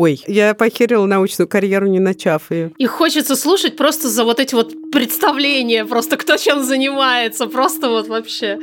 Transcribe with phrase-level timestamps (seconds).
[0.00, 2.72] Ой, я похерила научную карьеру, не начав ее.
[2.78, 8.08] И хочется слушать просто за вот эти вот представления, просто кто чем занимается, просто вот
[8.08, 8.58] вообще.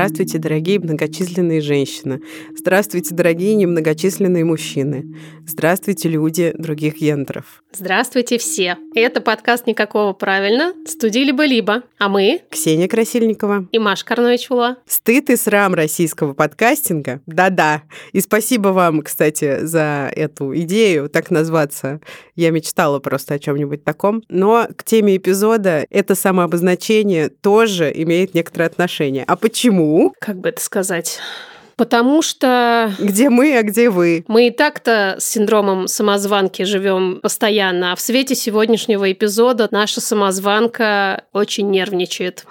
[0.00, 2.22] Здравствуйте, дорогие многочисленные женщины.
[2.56, 5.14] Здравствуйте, дорогие немногочисленные мужчины.
[5.46, 7.62] Здравствуйте, люди других гендеров.
[7.72, 8.78] Здравствуйте все.
[8.94, 11.82] Это подкаст «Никакого правильно» студии «Либо-либо».
[11.98, 12.40] А мы...
[12.50, 13.68] Ксения Красильникова.
[13.70, 14.78] И Маша Карнович-Ула.
[14.86, 17.20] Стыд и срам российского подкастинга.
[17.26, 17.82] Да-да.
[18.12, 22.00] И спасибо вам, кстати, за эту идею так назваться.
[22.36, 24.22] Я мечтала просто о чем-нибудь таком.
[24.30, 29.24] Но к теме эпизода это самообозначение тоже имеет некоторое отношение.
[29.26, 29.89] А почему?
[30.20, 31.20] Как бы это сказать?
[31.80, 32.92] Потому что...
[32.98, 34.22] Где мы, а где вы?
[34.28, 41.24] Мы и так-то с синдромом самозванки живем постоянно, а в свете сегодняшнего эпизода наша самозванка
[41.32, 42.44] очень нервничает.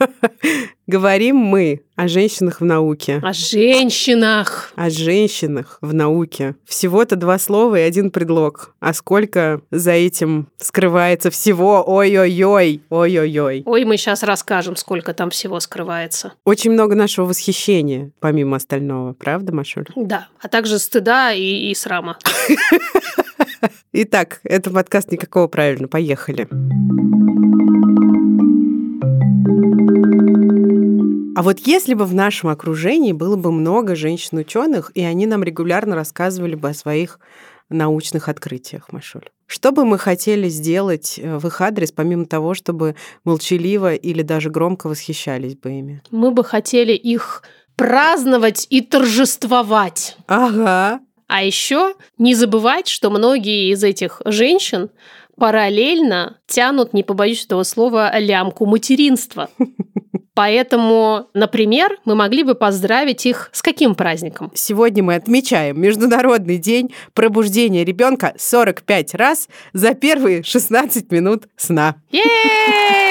[0.90, 3.20] Говорим мы о женщинах в науке.
[3.22, 4.72] О женщинах!
[4.74, 6.56] О женщинах в науке.
[6.64, 8.74] Всего-то два слова и один предлог.
[8.80, 11.84] А сколько за этим скрывается всего?
[11.86, 12.82] Ой-ой-ой!
[12.90, 13.62] Ой-ой-ой!
[13.66, 16.32] Ой, мы сейчас расскажем, сколько там всего скрывается.
[16.44, 19.12] Очень много нашего восхищения, помимо остального.
[19.12, 19.86] Правда, Машуль?
[19.94, 20.26] Да.
[20.40, 22.18] А также стыда и, и срама.
[23.92, 25.86] Итак, это подкаст «Никакого правильно».
[25.86, 26.48] Поехали.
[31.36, 35.94] А вот если бы в нашем окружении было бы много женщин-ученых, и они нам регулярно
[35.94, 37.18] рассказывали бы о своих
[37.68, 39.28] научных открытиях, Машуль.
[39.46, 44.50] Что бы мы хотели сделать э, в их адрес, помимо того, чтобы молчаливо или даже
[44.50, 46.02] громко восхищались бы ими?
[46.10, 47.42] Мы бы хотели их
[47.76, 50.16] праздновать и торжествовать.
[50.26, 51.00] Ага.
[51.28, 54.90] А еще не забывать, что многие из этих женщин
[55.40, 59.48] параллельно тянут, не побоюсь этого слова, лямку материнства.
[60.34, 64.52] Поэтому, например, мы могли бы поздравить их с каким праздником?
[64.54, 71.96] Сегодня мы отмечаем Международный день пробуждения ребенка 45 раз за первые 16 минут сна.
[72.12, 73.09] Ей!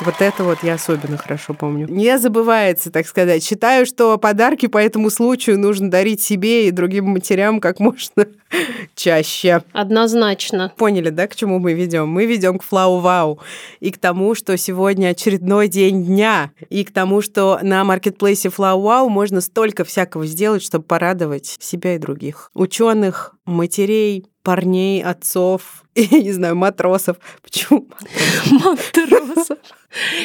[0.00, 1.88] Вот это вот я особенно хорошо помню.
[1.88, 3.44] Не забывается, так сказать.
[3.44, 8.28] Считаю, что подарки по этому случаю нужно дарить себе и другим матерям как можно
[8.94, 9.64] чаще.
[9.72, 10.72] Однозначно.
[10.76, 12.08] Поняли, да, к чему мы ведем?
[12.08, 13.40] Мы ведем к Флау Вау
[13.80, 18.80] и к тому, что сегодня очередной день дня, и к тому, что на маркетплейсе Флау
[18.80, 22.52] Вау можно столько всякого сделать, чтобы порадовать себя и других.
[22.54, 27.16] Ученых, матерей, парней, отцов, и, не знаю, матросов.
[27.42, 27.86] Почему
[28.50, 29.58] матросов?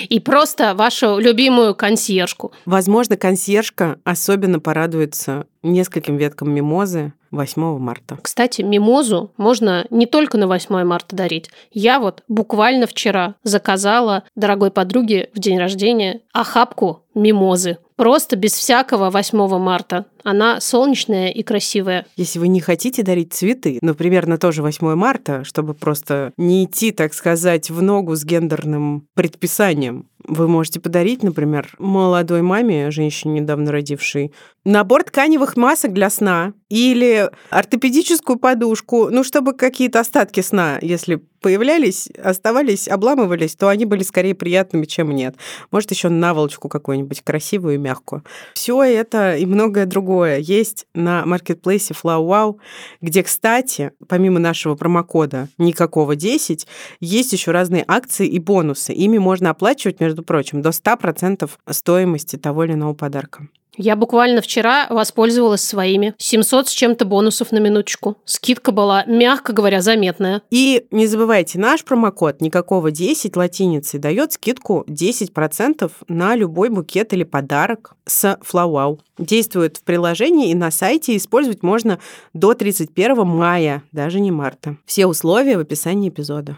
[0.09, 2.51] И просто вашу любимую консьержку.
[2.65, 8.19] Возможно, консьержка особенно порадуется нескольким веткам мимозы 8 марта.
[8.21, 11.49] Кстати, мимозу можно не только на 8 марта дарить.
[11.71, 17.77] Я вот буквально вчера заказала дорогой подруге в день рождения охапку мимозы.
[17.95, 20.05] Просто без всякого 8 марта.
[20.23, 22.05] Она солнечная и красивая.
[22.15, 26.91] Если вы не хотите дарить цветы, например, на тоже 8 марта, чтобы просто не идти,
[26.91, 33.71] так сказать, в ногу с гендерным предписанием, вы можете подарить, например, молодой маме, женщине, недавно
[33.71, 34.31] родившей,
[34.63, 42.07] набор тканевых масок для сна или ортопедическую подушку, ну, чтобы какие-то остатки сна, если появлялись,
[42.23, 45.35] оставались, обламывались, то они были скорее приятными, чем нет.
[45.71, 48.23] Может, еще наволочку какую-нибудь красивую и мягкую.
[48.53, 52.57] Все это и многое другое есть на маркетплейсе FlowWow,
[53.01, 56.67] где, кстати, помимо нашего промокода никакого 10,
[56.99, 58.93] есть еще разные акции и бонусы.
[58.93, 63.47] Ими можно оплачивать, между прочим, до 100% стоимости того или иного подарка.
[63.75, 66.13] Я буквально вчера воспользовалась своими.
[66.17, 68.17] 700 с чем-то бонусов на минуточку.
[68.25, 70.41] Скидка была, мягко говоря, заметная.
[70.51, 77.23] И не забывайте, наш промокод никакого 10 латиницей дает скидку 10% на любой букет или
[77.23, 78.99] подарок с Flowwow.
[79.17, 81.17] Действует в приложении и на сайте.
[81.17, 81.99] Использовать можно
[82.33, 84.77] до 31 мая, даже не марта.
[84.85, 86.57] Все условия в описании эпизода.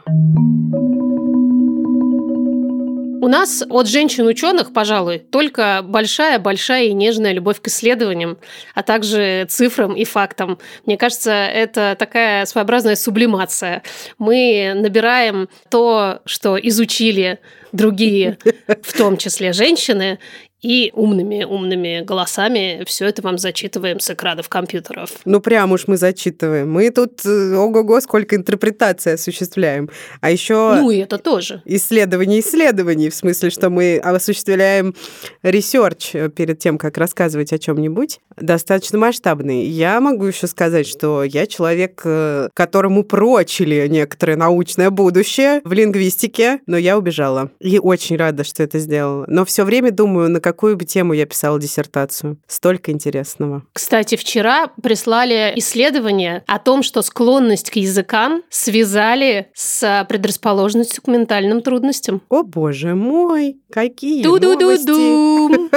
[3.25, 8.37] У нас от женщин-ученых, пожалуй, только большая-большая и нежная любовь к исследованиям,
[8.75, 10.59] а также цифрам и фактам.
[10.85, 13.81] Мне кажется, это такая своеобразная сублимация.
[14.19, 17.39] Мы набираем то, что изучили
[17.71, 18.37] другие,
[18.83, 20.19] в том числе женщины,
[20.65, 25.11] и умными-умными голосами все это вам зачитываем с экранов компьютеров.
[25.23, 26.71] Ну, прям уж мы зачитываем.
[26.71, 29.91] Мы тут, э, ого-го, сколько интерпретаций осуществляем.
[30.21, 30.73] А еще...
[30.75, 31.61] Ну, и это тоже.
[31.65, 34.95] Исследование исследований, в смысле, что мы осуществляем
[35.43, 39.65] research перед тем, как рассказывать о чем-нибудь, достаточно масштабный.
[39.65, 46.61] Я могу еще сказать, что я человек, э, которому прочили некоторое научное будущее в лингвистике,
[46.65, 47.51] но я убежала.
[47.59, 49.25] И очень рада, что это сделала.
[49.27, 52.37] Но все время думаю, на какую бы тему я писала диссертацию.
[52.47, 53.63] Столько интересного.
[53.73, 61.61] Кстати, вчера прислали исследование о том, что склонность к языкам связали с предрасположенностью к ментальным
[61.61, 62.21] трудностям.
[62.29, 65.69] О, боже мой, какие Ду-ду-ду-ду.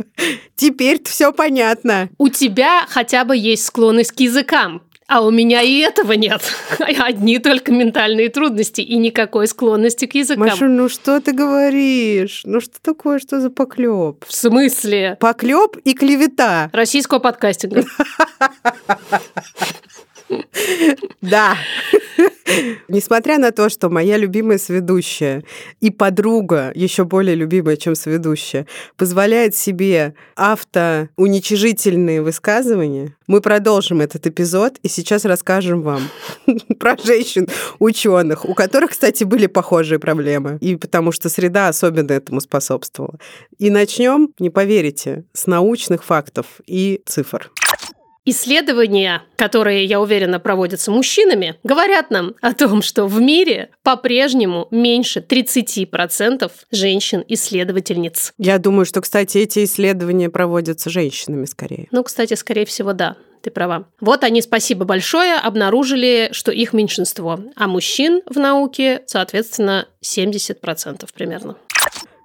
[0.56, 2.08] Теперь все понятно.
[2.16, 4.80] У тебя хотя бы есть склонность к языкам.
[5.12, 6.40] А у меня и этого нет.
[6.98, 10.46] Одни только ментальные трудности и никакой склонности к языкам.
[10.46, 12.40] Маша, ну что ты говоришь?
[12.46, 14.24] Ну что такое, что за поклеп?
[14.26, 15.18] В смысле?
[15.20, 16.70] Поклеп и клевета.
[16.72, 17.84] Российского подкастинга.
[21.20, 21.58] Да.
[22.88, 25.44] Несмотря на то, что моя любимая сведущая
[25.80, 28.66] и подруга, еще более любимая, чем сведущая,
[28.96, 36.02] позволяет себе автоуничижительные высказывания, мы продолжим этот эпизод и сейчас расскажем вам
[36.78, 43.18] про женщин-ученых, у которых, кстати, были похожие проблемы, и потому что среда особенно этому способствовала.
[43.58, 47.50] И начнем, не поверите, с научных фактов и цифр.
[48.24, 55.18] Исследования, которые, я уверена, проводятся мужчинами, говорят нам о том, что в мире по-прежнему меньше
[55.18, 58.32] 30% женщин-исследовательниц.
[58.38, 61.88] Я думаю, что, кстати, эти исследования проводятся женщинами скорее.
[61.90, 63.16] Ну, кстати, скорее всего, да.
[63.42, 63.88] Ты права.
[64.00, 71.56] Вот они, спасибо большое, обнаружили, что их меньшинство, а мужчин в науке, соответственно, 70% примерно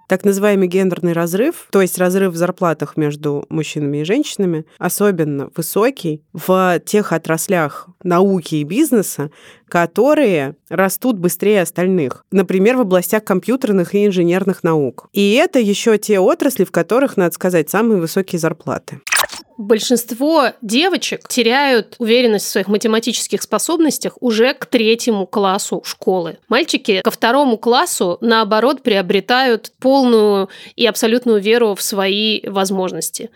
[0.08, 6.24] так называемый гендерный разрыв, то есть разрыв в зарплатах между мужчинами и женщинами, особенно высокий
[6.34, 9.30] в тех отраслях науки и бизнеса,
[9.68, 12.26] которые растут быстрее остальных.
[12.32, 15.10] Например, в областях компьютерных и инженерных наук.
[15.12, 19.02] И это еще те отрасли, в которых, надо сказать, самые высокие зарплаты.
[19.58, 26.38] Большинство девочек теряют уверенность в своих математических способностях уже к третьему классу школы.
[26.48, 33.32] Мальчики ко второму классу, наоборот, приобретают полную и абсолютную веру в свои возможности.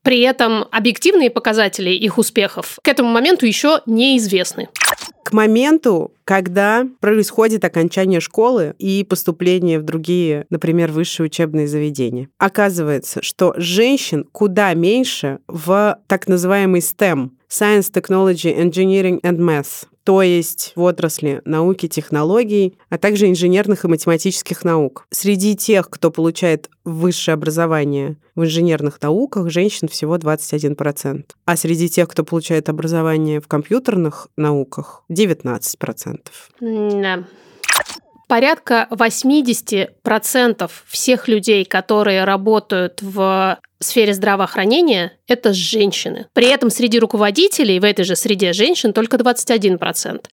[0.00, 4.68] При этом объективные показатели их успехов к этому моменту еще неизвестны.
[5.26, 12.28] К моменту, когда происходит окончание школы и поступление в другие, например, высшие учебные заведения.
[12.38, 20.22] Оказывается, что женщин куда меньше в так называемый STEM– Science, Technology, Engineering and Math то
[20.22, 25.04] есть в отрасли науки, технологий, а также инженерных и математических наук.
[25.10, 31.24] Среди тех, кто получает высшее образование в инженерных науках, женщин всего 21%.
[31.44, 36.20] А среди тех, кто получает образование в компьютерных науках, 19%.
[36.60, 37.24] Да.
[38.28, 46.26] Порядка 80% всех людей, которые работают в сфере здравоохранения– это женщины.
[46.32, 50.24] При этом среди руководителей в этой же среде женщин только 21%.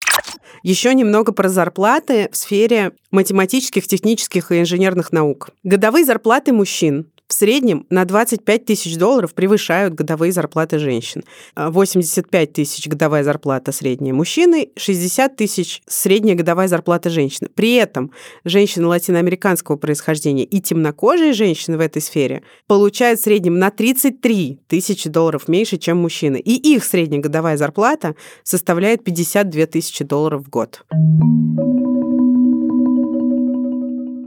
[0.63, 5.51] Еще немного про зарплаты в сфере математических, технических и инженерных наук.
[5.65, 11.25] Годовые зарплаты мужчин в среднем на 25 тысяч долларов превышают годовые зарплаты женщин.
[11.57, 17.49] 85 а, тысяч годовая зарплата средняя мужчины, 60 тысяч средняя годовая зарплата женщины.
[17.55, 18.13] При этом
[18.45, 25.09] женщины латиноамериканского происхождения и темнокожие женщины в этой сфере получают в среднем на 33 тысячи
[25.09, 26.37] долларов меньше, чем мужчины.
[26.39, 30.85] И их средняя годовая зарплата составляет 52 тысячи долларов в год.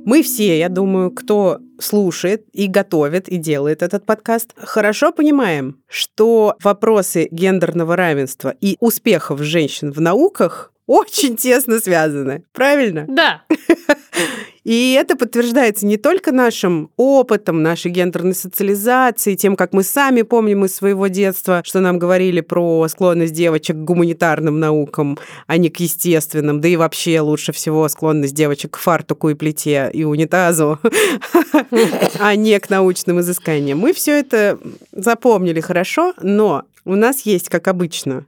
[0.05, 6.55] Мы все, я думаю, кто слушает и готовит и делает этот подкаст, хорошо понимаем, что
[6.61, 12.43] вопросы гендерного равенства и успехов женщин в науках очень тесно связаны.
[12.53, 13.05] Правильно?
[13.07, 13.41] Да.
[14.65, 20.65] И это подтверждается не только нашим опытом, нашей гендерной социализацией, тем, как мы сами помним
[20.65, 25.79] из своего детства, что нам говорили про склонность девочек к гуманитарным наукам, а не к
[25.79, 30.79] естественным, да и вообще лучше всего склонность девочек к фартуку и плите и унитазу,
[32.19, 33.77] а не к научным изысканиям.
[33.77, 34.57] Мы все это
[34.91, 38.25] запомнили хорошо, но у нас есть, как обычно,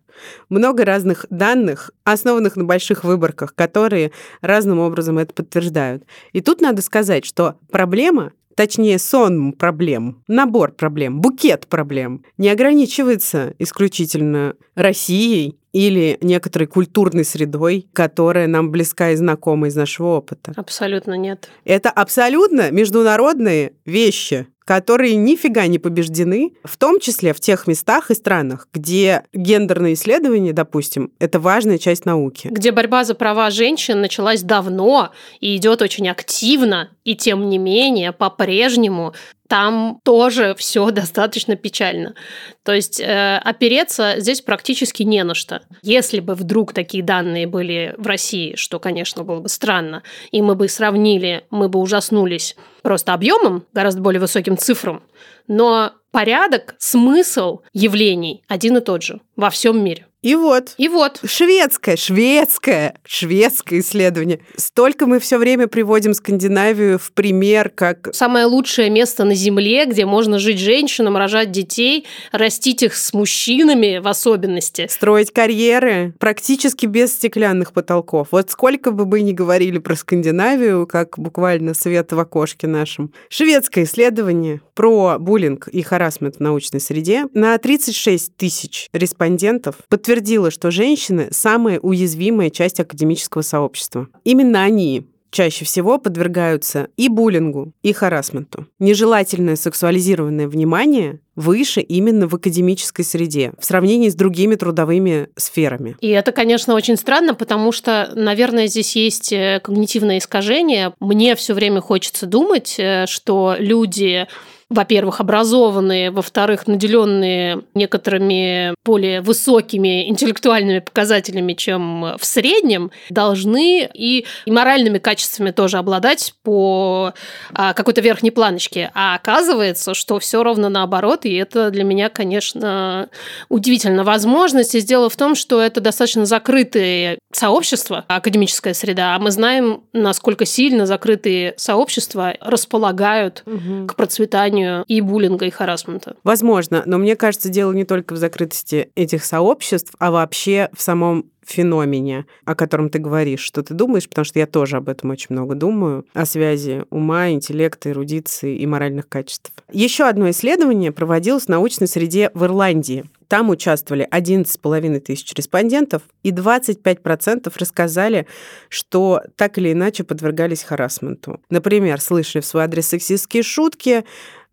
[0.50, 6.04] много разных данных, основанных на больших выборках, которые разным образом это подтверждают.
[6.34, 13.54] И тут надо сказать, что проблема точнее сон проблем, набор проблем, букет проблем не ограничивается
[13.60, 20.54] исключительно Россией или некоторой культурной средой, которая нам близка и знакома из нашего опыта.
[20.56, 21.50] Абсолютно нет.
[21.66, 28.14] Это абсолютно международные вещи которые нифига не побеждены, в том числе в тех местах и
[28.14, 32.50] странах, где гендерные исследования, допустим, это важная часть науки.
[32.52, 38.12] Где борьба за права женщин началась давно и идет очень активно, и тем не менее
[38.12, 39.14] по-прежнему
[39.48, 42.16] там тоже все достаточно печально.
[42.64, 45.62] То есть э, опереться здесь практически не на что.
[45.84, 50.56] Если бы вдруг такие данные были в России, что, конечно, было бы странно, и мы
[50.56, 55.02] бы сравнили, мы бы ужаснулись просто объемом, гораздо более высоким цифрам,
[55.48, 60.08] но порядок, смысл явлений один и тот же во всем мире.
[60.28, 60.74] И вот.
[60.78, 61.22] И вот.
[61.24, 64.42] Шведское, шведское, шведское исследование.
[64.58, 68.10] Столько мы все время приводим Скандинавию в пример как...
[68.12, 74.00] Самое лучшее место на Земле, где можно жить женщинам, рожать детей, растить их с мужчинами
[74.00, 74.88] в особенности.
[74.90, 78.28] Строить карьеры практически без стеклянных потолков.
[78.32, 83.14] Вот сколько бы мы ни говорили про Скандинавию, как буквально свет в окошке нашем.
[83.30, 90.52] Шведское исследование про буллинг и харасмент в научной среде на 36 тысяч респондентов подтвердило подтвердила,
[90.52, 94.08] что женщины– самая уязвимая часть академического сообщества.
[94.24, 98.66] Именно они чаще всего подвергаются и буллингу, и харасменту.
[98.80, 105.96] Нежелательное сексуализированное внимание выше именно в академической среде в сравнении с другими трудовыми сферами.
[106.02, 110.94] И это, конечно, очень странно, потому что, наверное, здесь есть э, когнитивное искажение.
[111.00, 114.28] Мне все время хочется думать, э, что люди
[114.70, 124.52] во-первых, образованные, во-вторых, наделенные некоторыми более высокими интеллектуальными показателями, чем в среднем, должны и, и
[124.52, 127.14] моральными качествами тоже обладать по
[127.54, 128.92] а, какой-то верхней планочке.
[128.94, 133.10] А оказывается, что все ровно наоборот, и это для меня, конечно,
[133.50, 134.04] удивительно.
[134.04, 134.86] Возможность.
[134.86, 140.86] дело в том, что это достаточно закрытые сообщества, академическая среда, а мы знаем, насколько сильно
[140.86, 143.88] закрытые сообщества располагают угу.
[143.88, 146.16] к процветанию созданию и буллинга, и харасмента.
[146.24, 151.32] Возможно, но мне кажется, дело не только в закрытости этих сообществ, а вообще в самом
[151.52, 155.28] феномене, о котором ты говоришь, что ты думаешь, потому что я тоже об этом очень
[155.30, 159.52] много думаю, о связи ума, интеллекта, эрудиции и моральных качеств.
[159.72, 163.06] Еще одно исследование проводилось в научной среде в Ирландии.
[163.28, 168.26] Там участвовали 11,5 тысяч респондентов, и 25% рассказали,
[168.70, 171.42] что так или иначе подвергались харасменту.
[171.50, 174.06] Например, слышали в свой адрес сексистские шутки,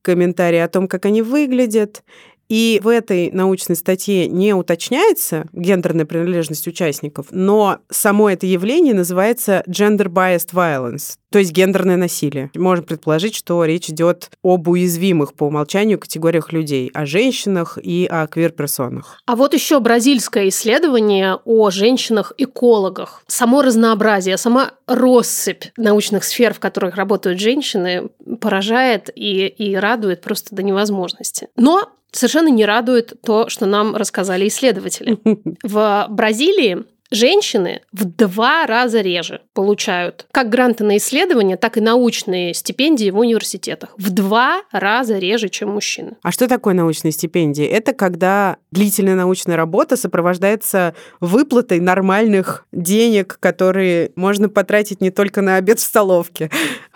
[0.02, 2.02] комментарии о том, как они выглядят,
[2.48, 9.62] и в этой научной статье не уточняется гендерная принадлежность участников, но само это явление называется
[9.68, 12.50] gender-biased violence, то есть гендерное насилие.
[12.54, 18.26] Можно предположить, что речь идет об уязвимых по умолчанию категориях людей, о женщинах и о
[18.26, 19.20] квир-персонах.
[19.26, 23.24] А вот еще бразильское исследование о женщинах-экологах.
[23.26, 28.10] Само разнообразие, сама россыпь научных сфер, в которых работают женщины,
[28.40, 31.48] поражает и, и радует просто до невозможности.
[31.56, 35.18] Но совершенно не радует то, что нам рассказали исследователи.
[35.62, 42.54] В Бразилии женщины в два раза реже получают как гранты на исследования, так и научные
[42.54, 43.90] стипендии в университетах.
[43.96, 46.16] В два раза реже, чем мужчины.
[46.22, 47.64] А что такое научные стипендии?
[47.64, 55.56] Это когда длительная научная работа сопровождается выплатой нормальных денег, которые можно потратить не только на
[55.56, 56.50] обед в столовке.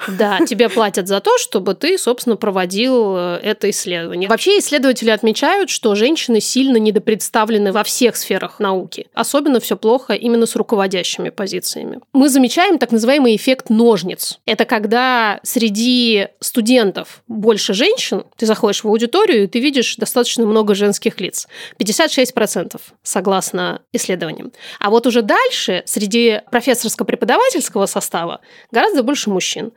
[0.08, 4.28] Да, тебе платят за то, чтобы ты, собственно, проводил э, это исследование.
[4.28, 9.06] Вообще исследователи отмечают, что женщины сильно недопредставлены во всех сферах науки.
[9.14, 12.00] Особенно все плохо плохо именно с руководящими позициями.
[12.12, 14.38] Мы замечаем так называемый эффект ножниц.
[14.46, 20.74] Это когда среди студентов больше женщин, ты заходишь в аудиторию, и ты видишь достаточно много
[20.74, 21.48] женских лиц.
[21.80, 24.52] 56% согласно исследованиям.
[24.78, 28.40] А вот уже дальше среди профессорско-преподавательского состава
[28.70, 29.72] гораздо больше мужчин.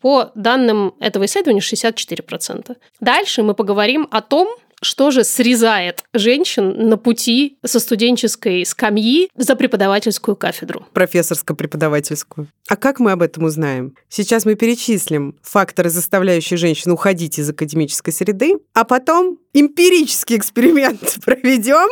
[0.00, 2.76] По данным этого исследования 64%.
[3.00, 4.48] Дальше мы поговорим о том,
[4.82, 10.86] что же срезает женщин на пути со студенческой скамьи за преподавательскую кафедру?
[10.92, 12.48] Профессорско-преподавательскую.
[12.68, 13.94] А как мы об этом узнаем?
[14.08, 21.88] Сейчас мы перечислим факторы, заставляющие женщин уходить из академической среды, а потом эмпирический эксперимент проведем.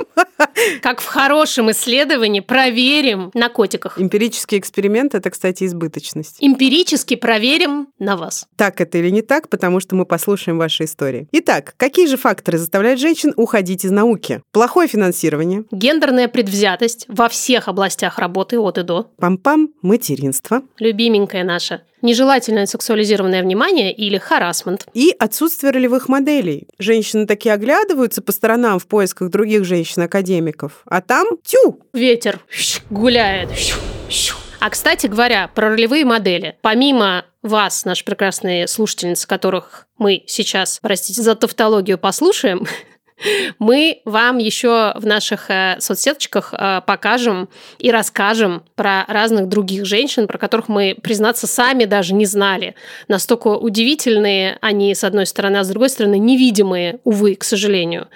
[0.83, 4.00] Как в хорошем исследовании проверим на котиках.
[4.00, 6.37] Эмпирический эксперимент– это, кстати, избыточность.
[6.41, 8.47] Эмпирически проверим на вас.
[8.57, 11.29] Так это или не так, потому что мы послушаем ваши истории.
[11.33, 14.43] Итак, какие же факторы заставляют женщин уходить из науки?
[14.53, 15.65] Плохое финансирование.
[15.71, 19.11] Гендерная предвзятость во всех областях работы от и до.
[19.21, 20.62] Пам-пам, материнство.
[20.79, 24.87] Любименькая наша нежелательное сексуализированное внимание или харасмент.
[24.95, 26.69] И отсутствие ролевых моделей.
[26.78, 31.81] Женщины такие оглядываются по сторонам в поисках других женщин-академиков, а там тю!
[31.93, 32.40] Ветер
[32.90, 33.50] гуляет.
[34.61, 36.57] А, кстати говоря, про ролевые модели.
[36.62, 42.67] Помимо вас, наши прекрасные слушательницы, которых мы сейчас, простите за тавтологию, послушаем,
[43.59, 47.49] мы вам еще в наших э, соцсеточках э, покажем
[47.79, 52.75] и расскажем про разных других женщин, про которых мы, признаться, сами даже не знали.
[53.09, 58.09] Настолько удивительные они, с одной стороны, а с другой стороны, невидимые, увы, к сожалению.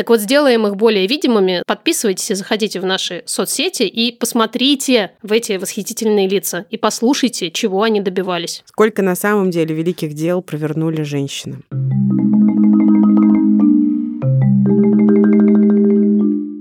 [0.00, 1.62] Так вот, сделаем их более видимыми.
[1.66, 7.82] Подписывайтесь и заходите в наши соцсети и посмотрите в эти восхитительные лица и послушайте, чего
[7.82, 8.62] они добивались.
[8.64, 11.58] Сколько на самом деле великих дел провернули женщины.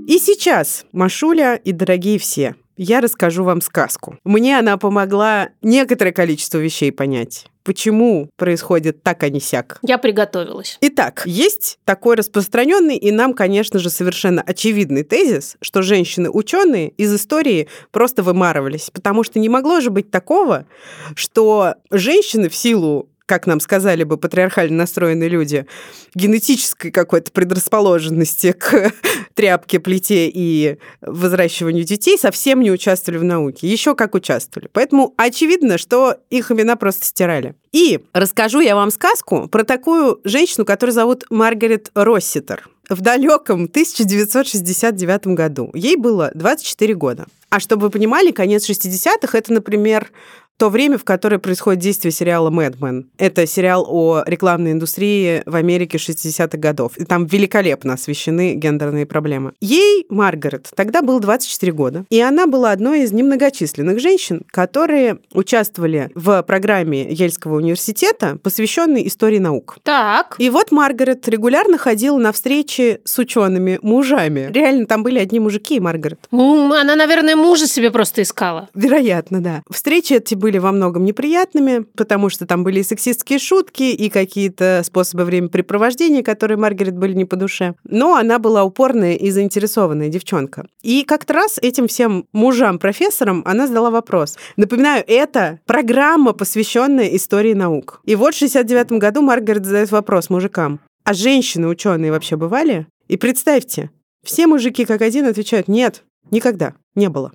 [0.10, 4.18] И сейчас, Машуля и дорогие все, я расскажу вам сказку.
[4.24, 7.46] Мне она помогла некоторое количество вещей понять.
[7.64, 9.78] Почему происходит так, а не сяк?
[9.84, 10.80] Я приготовилась.
[10.82, 17.68] Итак, есть такой распространенный и нам, конечно же, совершенно очевидный тезис, что женщины-ученые из истории
[17.92, 20.66] просто вымарывались, потому что не могло же быть такого,
[21.14, 25.68] что женщины в силу как нам сказали бы патриархально настроенные люди,
[26.16, 28.92] генетической какой-то предрасположенности к
[29.36, 33.68] тряпке, плите и возращиванию детей совсем не участвовали в науке.
[33.68, 34.68] Еще как участвовали.
[34.74, 37.54] Поэтому очевидно, что их имена просто стирали.
[37.72, 42.68] И расскажу я вам сказку про такую женщину, которую зовут Маргарет Росситер.
[42.90, 47.28] В далеком 1969 году ей было 24 года.
[47.52, 50.12] А чтобы вы понимали, конец 60-х это, например,
[50.60, 53.10] то время, в которое происходит действие сериала «Мэдмен».
[53.18, 56.98] Это сериал о рекламной индустрии в Америке 60-х годов.
[56.98, 59.54] И там великолепно освещены гендерные проблемы.
[59.62, 62.06] Ей, Маргарет, тогда было 24 года.
[62.10, 69.40] И она была одной из немногочисленных женщин, которые участвовали в программе Ельского университета, посвященной истории
[69.40, 69.78] наук.
[69.84, 70.36] Так.
[70.40, 74.50] И вот Маргарет регулярно ходила на встречи с учеными мужами.
[74.52, 76.20] Реально, там были одни мужики, Маргарет.
[76.32, 78.68] Она, наверное, мужа себе просто искала.
[78.74, 79.64] Вероятно, да.
[79.72, 84.10] Встречи эти были были во многом неприятными, потому что там были и сексистские шутки, и
[84.10, 87.76] какие-то способы времяпрепровождения, которые Маргарет были не по душе.
[87.84, 90.66] Но она была упорная и заинтересованная девчонка.
[90.82, 94.38] И как-то раз этим всем мужам-профессорам она задала вопрос.
[94.58, 98.02] Напоминаю, это программа, посвященная истории наук.
[98.06, 100.80] И вот в 69 году Маргарет задает вопрос мужикам.
[101.04, 102.88] А женщины-ученые вообще бывали?
[103.08, 103.92] И представьте,
[104.24, 107.34] все мужики как один отвечают «нет, никогда, не было».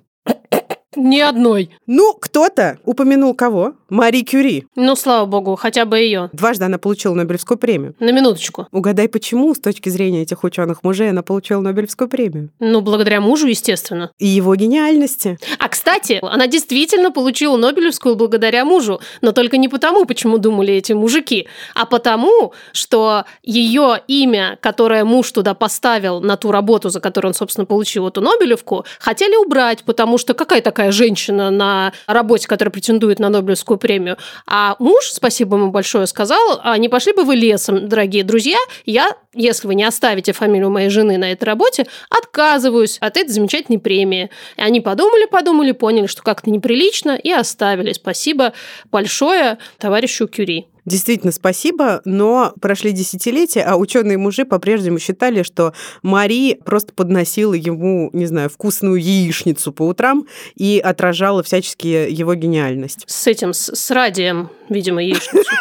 [0.95, 1.69] Ни одной.
[1.87, 3.73] Ну, кто-то упомянул кого?
[3.89, 4.65] Мари Кюри.
[4.75, 6.29] Ну, слава богу, хотя бы ее.
[6.33, 7.95] Дважды она получила Нобелевскую премию.
[7.99, 8.67] На минуточку.
[8.71, 12.49] Угадай, почему, с точки зрения этих ученых мужей, она получила Нобелевскую премию?
[12.59, 14.11] Ну, благодаря мужу, естественно.
[14.17, 15.37] И его гениальности.
[15.59, 20.93] А, кстати, она действительно получила Нобелевскую благодаря мужу, но только не потому, почему думали эти
[20.93, 27.29] мужики, а потому, что ее имя, которое муж туда поставил на ту работу, за которую
[27.29, 32.71] он, собственно, получил эту Нобелевку, хотели убрать, потому что какая такая женщина на работе, которая
[32.71, 34.17] претендует на Нобелевскую премию.
[34.47, 39.15] А муж, спасибо ему большое, сказал, а не пошли бы вы лесом, дорогие друзья, я,
[39.33, 44.29] если вы не оставите фамилию моей жены на этой работе, отказываюсь от этой замечательной премии.
[44.57, 47.93] И они подумали, подумали, поняли, что как-то неприлично, и оставили.
[47.93, 48.53] Спасибо
[48.91, 50.67] большое товарищу Кюри.
[50.85, 58.09] Действительно, спасибо, но прошли десятилетия, а ученые мужи по-прежнему считали, что Мари просто подносила ему,
[58.13, 63.03] не знаю, вкусную яичницу по утрам и отражала всячески его гениальность.
[63.07, 65.49] С этим, с, с радием, видимо, яичницу.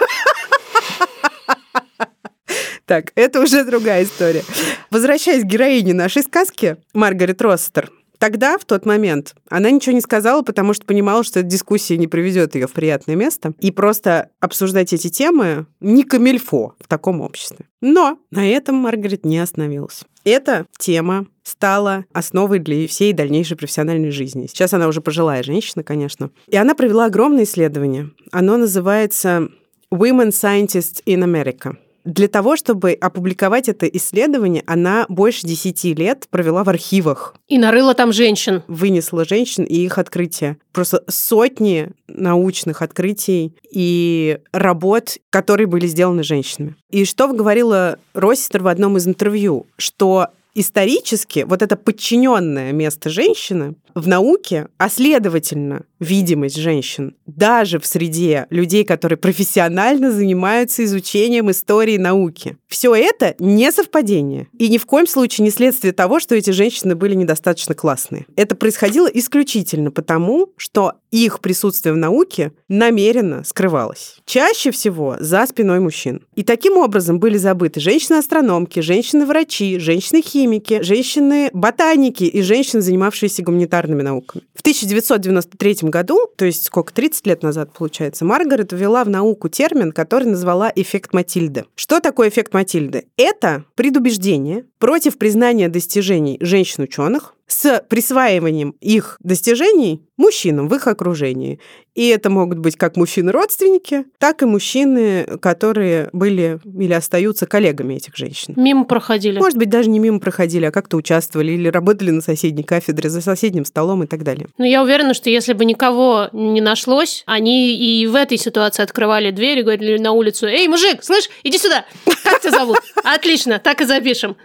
[2.86, 4.44] Так, это уже другая история.
[4.90, 7.90] Возвращаясь к героине нашей сказки, Маргарет Росстер,
[8.24, 12.06] Тогда, в тот момент, она ничего не сказала, потому что понимала, что эта дискуссия не
[12.06, 13.52] приведет ее в приятное место.
[13.60, 17.66] И просто обсуждать эти темы не камильфо в таком обществе.
[17.82, 20.04] Но на этом Маргарет не остановилась.
[20.24, 24.46] Эта тема стала основой для всей дальнейшей профессиональной жизни.
[24.46, 26.30] Сейчас она уже пожилая женщина, конечно.
[26.48, 28.08] И она провела огромное исследование.
[28.32, 29.50] Оно называется
[29.92, 31.76] Women Scientists in America.
[32.04, 37.34] Для того, чтобы опубликовать это исследование, она больше 10 лет провела в архивах.
[37.48, 38.62] И нарыла там женщин.
[38.68, 40.58] Вынесла женщин и их открытия.
[40.72, 46.76] Просто сотни научных открытий и работ, которые были сделаны женщинами.
[46.90, 53.74] И что говорила Россистер в одном из интервью, что исторически вот это подчиненное место женщины
[53.94, 61.96] в науке, а следовательно, видимость женщин даже в среде людей, которые профессионально занимаются изучением истории
[61.96, 62.58] науки.
[62.68, 64.48] Все это не совпадение.
[64.58, 68.26] И ни в коем случае не следствие того, что эти женщины были недостаточно классные.
[68.36, 74.16] Это происходило исключительно потому, что их присутствие в науке намеренно скрывалось.
[74.26, 76.26] Чаще всего за спиной мужчин.
[76.34, 84.44] И таким образом были забыты женщины-астрономки, женщины-врачи, женщины-химики, женщины-ботаники и женщины, занимавшиеся гуманитарной гуманитарными науками.
[84.54, 89.92] В 1993 году, то есть сколько, 30 лет назад, получается, Маргарет ввела в науку термин,
[89.92, 91.64] который назвала эффект Матильды.
[91.74, 93.06] Что такое эффект Матильды?
[93.16, 101.60] Это предубеждение против признания достижений женщин-ученых, с присваиванием их достижений мужчинам в их окружении.
[101.94, 108.16] И это могут быть как мужчины-родственники, так и мужчины, которые были или остаются коллегами этих
[108.16, 108.54] женщин.
[108.56, 109.38] Мимо проходили.
[109.38, 113.20] Может быть, даже не мимо проходили, а как-то участвовали или работали на соседней кафедре, за
[113.20, 114.48] соседним столом и так далее.
[114.58, 119.30] Но я уверена, что если бы никого не нашлось, они и в этой ситуации открывали
[119.30, 121.86] дверь и говорили на улицу, «Эй, мужик, слышь, иди сюда!
[122.24, 122.78] Как тебя зовут?
[123.04, 124.36] Отлично, так и запишем».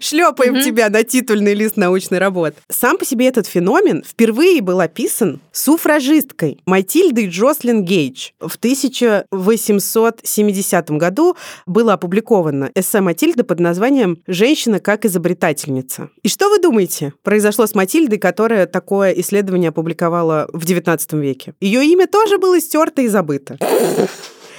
[0.00, 2.56] Шлепаем тебя на титульный лист научной работы.
[2.68, 5.11] Сам по себе этот феномен впервые был описан
[5.52, 8.30] суфражисткой Матильдой Джослин Гейдж.
[8.40, 16.10] В 1870 году было опубликовано эссе Матильды под названием «Женщина как изобретательница».
[16.22, 21.54] И что вы думаете произошло с Матильдой, которая такое исследование опубликовала в XIX веке?
[21.60, 23.58] Ее имя тоже было стерто и забыто.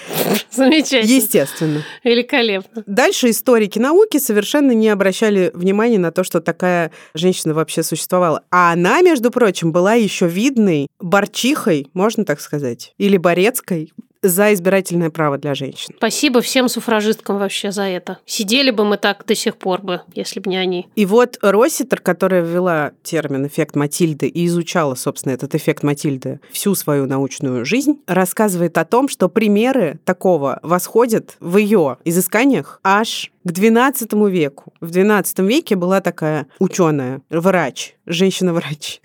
[0.52, 1.16] Замечательно.
[1.16, 1.84] Естественно.
[2.04, 2.84] Великолепно.
[2.86, 8.44] Дальше историки науки совершенно не обращали внимания на то, что такая женщина вообще существовала.
[8.52, 15.10] А она, между прочим, была еще видной борчихой, можно так сказать, или борецкой за избирательное
[15.10, 15.94] право для женщин.
[15.98, 18.18] Спасибо всем суфражисткам вообще за это.
[18.26, 20.88] Сидели бы мы так до сих пор бы, если бы не они.
[20.96, 26.74] И вот Росситер, которая ввела термин «эффект Матильды» и изучала, собственно, этот эффект Матильды всю
[26.74, 33.52] свою научную жизнь, рассказывает о том, что примеры такого восходят в ее изысканиях аж к
[33.52, 34.74] XII веку.
[34.80, 39.02] В XII веке была такая ученая, врач, женщина-врач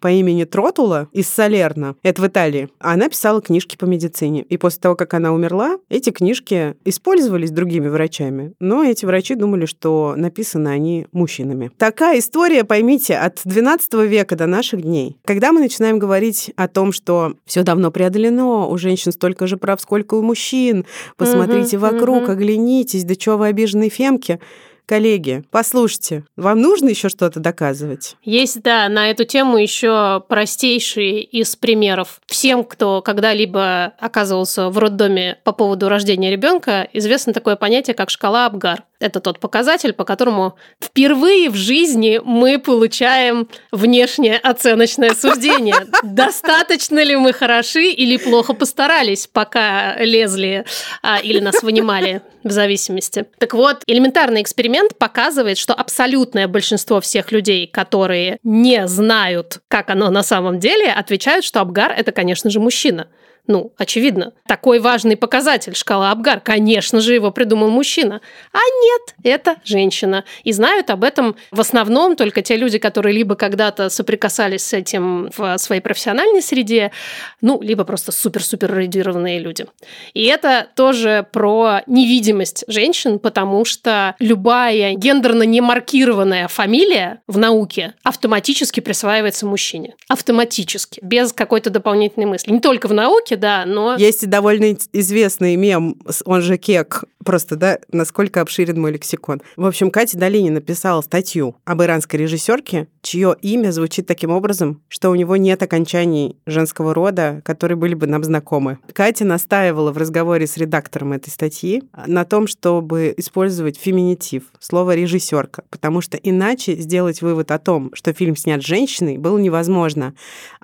[0.00, 2.68] по имени Тротула из Салерна, это в Италии.
[2.78, 4.42] Она писала книжки по медицине.
[4.42, 8.54] И после того, как она умерла, эти книжки использовались другими врачами.
[8.60, 11.70] Но эти врачи думали, что написаны они мужчинами.
[11.76, 15.16] Такая история, поймите, от XII века до наших дней.
[15.24, 19.80] Когда мы начинаем говорить о том, что все давно преодолено, у женщин столько же прав,
[19.80, 20.86] сколько у мужчин,
[21.16, 24.40] посмотрите вокруг, оглянитесь, Смеетесь, да чего вы обиженные фемки?
[24.86, 28.16] Коллеги, послушайте, вам нужно еще что-то доказывать?
[28.24, 32.20] Есть, да, на эту тему еще простейший из примеров.
[32.26, 38.46] Всем, кто когда-либо оказывался в роддоме по поводу рождения ребенка, известно такое понятие, как шкала
[38.46, 38.82] Абгар.
[39.00, 45.74] Это тот показатель, по которому впервые в жизни мы получаем внешнее оценочное суждение.
[46.02, 50.66] Достаточно ли мы хороши или плохо постарались, пока лезли
[51.02, 53.26] а, или нас вынимали, в зависимости.
[53.38, 60.10] Так вот, элементарный эксперимент показывает, что абсолютное большинство всех людей, которые не знают, как оно
[60.10, 63.08] на самом деле, отвечают, что Абгар– это, конечно же, мужчина.
[63.46, 66.40] Ну, очевидно, такой важный показатель шкала Абгар.
[66.40, 68.20] Конечно же, его придумал мужчина.
[68.52, 70.24] А нет, это женщина.
[70.44, 75.30] И знают об этом в основном только те люди, которые либо когда-то соприкасались с этим
[75.36, 76.92] в своей профессиональной среде,
[77.40, 79.66] ну, либо просто супер-супер радированные люди.
[80.14, 87.94] И это тоже про невидимость женщин, потому что любая гендерно не маркированная фамилия в науке
[88.02, 89.94] автоматически присваивается мужчине.
[90.08, 92.50] Автоматически, без какой-то дополнительной мысли.
[92.50, 93.96] Не только в науке, да, но...
[93.96, 99.42] Есть довольно известный мем, он же кек, просто, да, насколько обширен мой лексикон.
[99.56, 105.10] В общем, Катя Долини написала статью об иранской режиссерке, чье имя звучит таким образом, что
[105.10, 108.78] у него нет окончаний женского рода, которые были бы нам знакомы.
[108.92, 115.64] Катя настаивала в разговоре с редактором этой статьи на том, чтобы использовать феминитив, слово режиссерка,
[115.70, 120.14] потому что иначе сделать вывод о том, что фильм снят женщиной, было невозможно.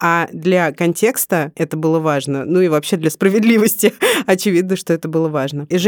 [0.00, 3.92] А для контекста это было важно ну и вообще для справедливости
[4.26, 5.66] очевидно, что это было важно.
[5.68, 5.78] И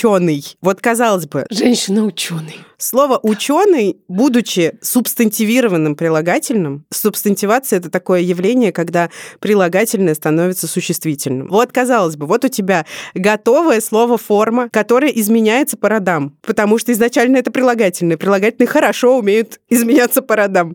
[0.00, 0.56] женщина-ученый.
[0.60, 1.46] Вот казалось бы.
[1.50, 2.56] Женщина-ученый.
[2.78, 11.48] Слово «ученый», будучи субстантивированным прилагательным, субстантивация— это такое явление, когда прилагательное становится существительным.
[11.48, 16.92] Вот, казалось бы, вот у тебя готовое слово «форма», которое изменяется по родам, потому что
[16.92, 18.16] изначально это прилагательное.
[18.16, 20.74] Прилагательные хорошо умеют изменяться по родам.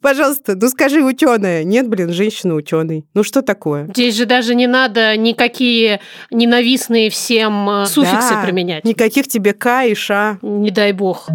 [0.00, 1.64] Пожалуйста, ну скажи ученая.
[1.64, 3.06] Нет, блин, женщина ученый.
[3.14, 3.86] Ну что такое?
[3.86, 8.84] Здесь же даже не надо никакие ненавистные всем э, суффиксы да, применять.
[8.84, 10.38] Никаких тебе «к» и «ша».
[10.42, 11.28] Не дай бог.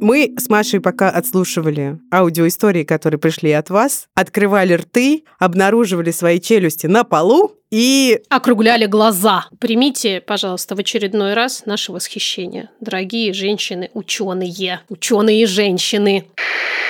[0.00, 6.86] Мы с Машей пока отслушивали аудиоистории, которые пришли от вас, открывали рты, обнаруживали свои челюсти
[6.86, 8.20] на полу и...
[8.28, 9.46] Округляли глаза.
[9.58, 12.70] Примите, пожалуйста, в очередной раз наше восхищение.
[12.80, 16.26] Дорогие женщины, ученые, ученые женщины.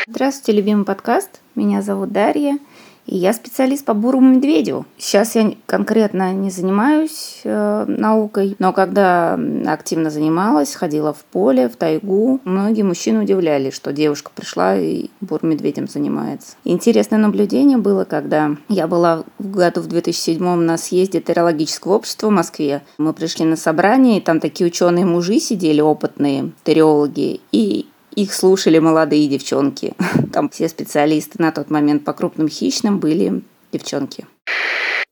[0.06, 1.40] Здравствуйте, любимый подкаст.
[1.54, 2.58] Меня зовут Дарья.
[3.06, 4.84] И я специалист по бурому медведю.
[4.98, 11.76] Сейчас я конкретно не занимаюсь э, наукой, но когда активно занималась, ходила в поле, в
[11.76, 16.56] тайгу, многие мужчины удивлялись, что девушка пришла и бурым медведем занимается.
[16.64, 22.32] Интересное наблюдение было, когда я была в году в 2007 на съезде терриологического общества в
[22.32, 22.82] Москве.
[22.98, 28.78] Мы пришли на собрание, и там такие ученые мужи сидели, опытные терриологи, и их слушали
[28.78, 29.94] молодые девчонки.
[30.32, 34.26] Там все специалисты на тот момент по крупным хищным были девчонки.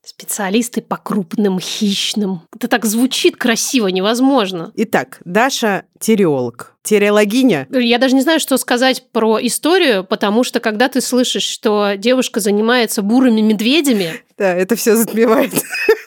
[0.03, 2.41] Специалисты по крупным хищным.
[2.55, 4.71] Это так звучит красиво, невозможно.
[4.75, 6.75] Итак, Даша– тереолог.
[6.83, 7.67] Тереологиня.
[7.71, 12.39] Я даже не знаю, что сказать про историю, потому что когда ты слышишь, что девушка
[12.39, 14.11] занимается бурыми медведями...
[14.37, 15.51] Да, это все затмевает.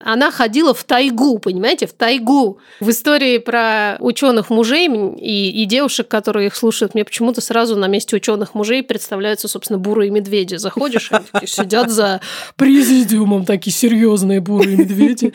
[0.00, 2.58] Она ходила в тайгу, понимаете, в тайгу.
[2.78, 7.88] В истории про ученых мужей и, и девушек, которые их слушают, мне почему-то сразу на
[7.88, 10.54] месте ученых мужей представляются, собственно, бурые медведи.
[10.54, 12.20] Заходишь, они сидят за
[12.54, 15.32] президиумом такие серьезные бурые медведи.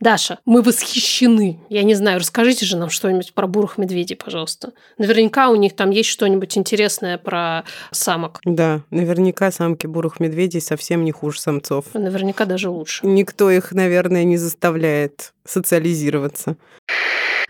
[0.00, 1.60] Даша, мы восхищены.
[1.68, 4.72] Я не знаю, расскажите же нам что-нибудь про бурых медведей, пожалуйста.
[4.98, 8.40] Наверняка у них там есть что-нибудь интересное про самок.
[8.44, 11.86] Да, наверняка самки бурых медведей совсем не хуже самцов.
[11.94, 13.06] Наверняка даже лучше.
[13.06, 13.83] Никто их, наверное,
[14.24, 16.56] не заставляет социализироваться.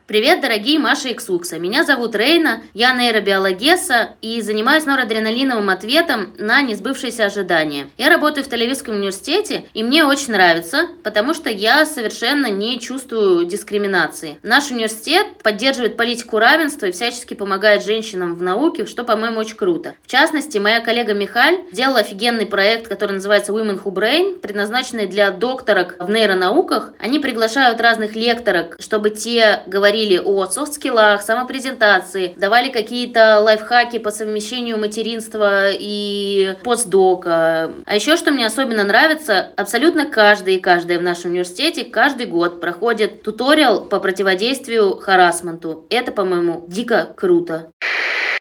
[0.06, 1.58] Привет, дорогие Маша и Ксукса.
[1.58, 7.88] Меня зовут Рейна, я нейробиологесса и занимаюсь норадреналиновым ответом на несбывшиеся ожидания.
[7.96, 13.46] Я работаю в Тель-Авивском университете, и мне очень нравится, потому что я совершенно не чувствую
[13.46, 14.36] дискриминации.
[14.42, 19.94] Наш университет поддерживает политику равенства и всячески помогает женщинам в науке, что, по-моему, очень круто.
[20.02, 25.30] В частности, моя коллега Михаль делала офигенный проект, который называется Women Who Brain, предназначенный для
[25.30, 26.92] докторок в нейронауках.
[26.98, 34.10] Они приглашают разных лекторок, чтобы те говорили говорили о софт-скиллах, самопрезентации, давали какие-то лайфхаки по
[34.10, 37.70] совмещению материнства и постдока.
[37.86, 42.60] А еще, что мне особенно нравится, абсолютно каждый и каждая в нашем университете каждый год
[42.60, 45.86] проходит туториал по противодействию харасменту.
[45.90, 47.70] Это, по-моему, дико круто.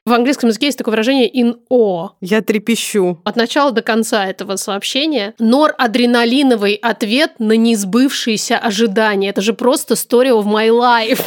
[0.06, 2.10] В английском языке есть такое выражение in awe.
[2.20, 3.22] Я трепещу.
[3.24, 5.34] От начала до конца этого сообщения.
[5.40, 9.30] Норадреналиновый ответ на несбывшиеся ожидания.
[9.30, 11.22] Это же просто story of my life.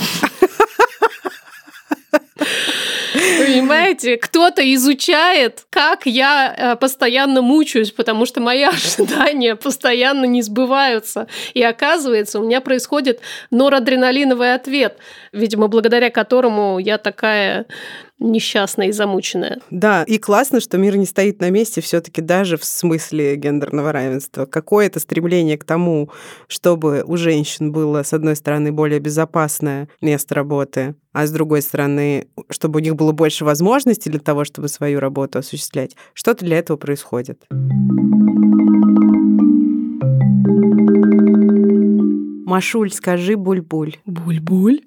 [3.38, 11.28] Понимаете, кто-то изучает, как я э, постоянно мучаюсь, потому что мои ожидания постоянно не сбываются.
[11.54, 14.98] И оказывается, у меня происходит норадреналиновый ответ,
[15.32, 17.66] видимо, благодаря которому я такая
[18.18, 19.61] несчастная и замученная.
[19.70, 23.92] Да, и классно, что мир не стоит на месте все таки даже в смысле гендерного
[23.92, 24.46] равенства.
[24.46, 26.11] Какое-то стремление к тому,
[26.48, 32.29] чтобы у женщин было, с одной стороны, более безопасное место работы, а с другой стороны,
[32.50, 35.96] чтобы у них было больше возможностей для того, чтобы свою работу осуществлять.
[36.14, 37.44] Что-то для этого происходит.
[42.46, 43.96] Машуль, скажи буль-буль.
[44.07, 44.81] Буль-буль?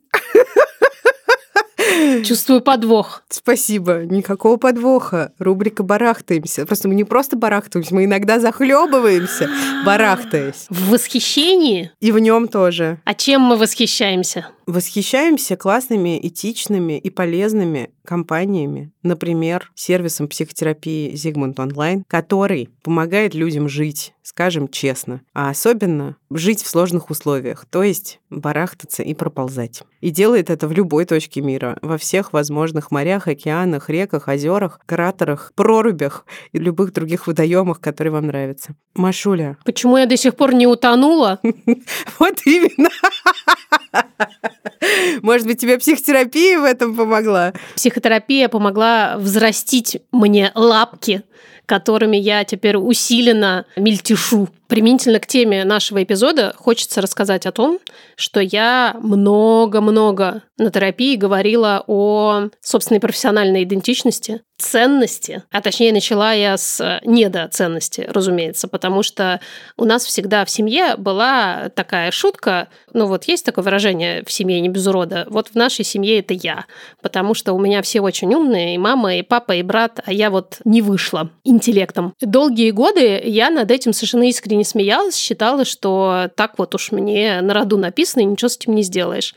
[2.23, 3.23] Чувствую подвох.
[3.29, 4.05] Спасибо.
[4.05, 5.31] Никакого подвоха.
[5.39, 6.65] Рубрика «Барахтаемся».
[6.65, 9.49] Просто мы не просто барахтаемся, мы иногда захлебываемся,
[9.85, 10.65] барахтаясь.
[10.69, 11.91] В восхищении?
[11.99, 12.99] И в нем тоже.
[13.05, 14.47] А чем мы восхищаемся?
[14.69, 24.13] Восхищаемся классными, этичными и полезными компаниями, например, сервисом психотерапии Зигмунд Онлайн, который помогает людям жить,
[24.21, 29.81] скажем честно, а особенно жить в сложных условиях, то есть барахтаться и проползать.
[30.01, 35.51] И делает это в любой точке мира, во всех возможных морях, океанах, реках, озерах, кратерах,
[35.55, 38.75] прорубях и любых других водоемах, которые вам нравятся.
[38.93, 39.57] Машуля.
[39.65, 41.39] Почему я до сих пор не утонула?
[42.19, 42.89] Вот именно.
[45.21, 47.53] Может быть, тебе психотерапия в этом помогла?
[47.75, 51.23] Психотерапия помогла взрастить мне лапки,
[51.65, 54.49] которыми я теперь усиленно мельтешу.
[54.69, 57.79] Применительно к теме нашего эпизода хочется рассказать о том,
[58.15, 66.57] что я много-много на терапии говорила о собственной профессиональной идентичности, ценности, а точнее начала я
[66.57, 69.39] с недоценности, разумеется, потому что
[69.77, 74.59] у нас всегда в семье была такая шутка, ну вот есть такое выражение в семье
[74.59, 76.65] не без урода, вот в нашей семье это я,
[77.01, 80.29] потому что у меня все очень умные, и мама, и папа, и брат, а я
[80.29, 82.13] вот не вышла интеллектом.
[82.19, 87.41] Долгие годы я над этим совершенно искренне не смеялась, считала, что так вот уж мне
[87.41, 89.33] на роду написано, и ничего с этим не сделаешь.